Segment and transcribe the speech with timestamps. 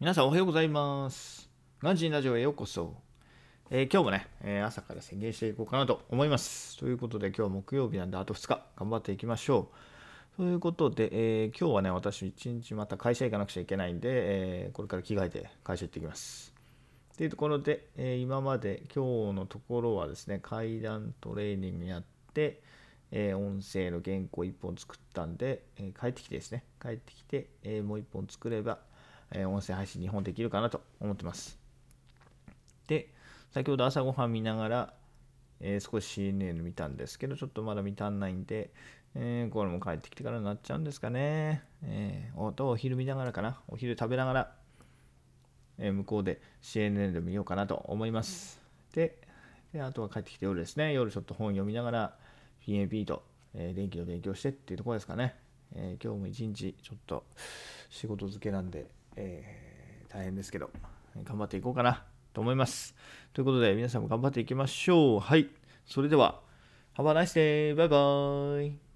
[0.00, 1.50] 皆さんおはようございます。
[1.82, 2.94] ガンジーラジオへようこそ。
[3.68, 6.78] えー今日もね、えー朝から宣言していこうかなと思います。
[6.78, 9.68] ということで、今日は木曜日なんで、あと2日頑張っていきましょ
[10.32, 10.36] う。
[10.38, 11.10] ということで、
[11.42, 14.08] えー今日はね、私、一日また会社行かなくちゃいけないんで、
[14.68, 16.54] えこれから着替えて会社行ってきます。
[17.18, 22.62] というところで、え今まで今日のところはですね、階段トレーニングやって、
[23.10, 28.78] え音声の原稿1本作ったんで、え帰ってきてですね、帰ってきて、えもう1本作れば、
[29.32, 31.58] え音声配信2本できるかなと思ってます。
[32.86, 33.08] で、
[33.52, 34.94] 先ほど朝ごはん見ながら、
[35.60, 38.70] えー少し CNN 見たんですけど、ちょっとまだ見足んないんで、
[39.14, 41.62] えーこれも帰ってきてからになっちゃうんですかね。
[41.84, 43.60] えー、おとお昼見ながらかな？
[43.68, 44.52] お昼食べながら、
[45.78, 48.60] えー向こうで CNN で見ようかなと思います。
[48.92, 49.18] で、
[49.72, 50.92] であとは帰ってきて夜ですね。
[50.92, 52.16] 夜ちょっと本読みながら
[52.66, 53.22] PNP と、
[53.54, 55.34] えー電気の勉強してっていうところですかね。
[55.74, 57.24] え今日も一日ちょっと
[57.90, 59.60] 仕事漬けなんで、えー
[60.12, 60.70] 大変ですけど、
[61.22, 62.96] 頑張っていこうかなと思います。
[63.32, 65.20] ということで皆さんも頑張っていきましょう。
[65.20, 65.48] はい。
[65.86, 66.40] それでは、
[66.96, 67.74] Have a nice day!
[67.76, 68.89] バイバイ